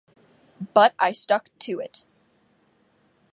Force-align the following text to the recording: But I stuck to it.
But 0.73 0.95
I 0.97 1.11
stuck 1.11 1.49
to 1.59 1.79
it. 1.79 2.07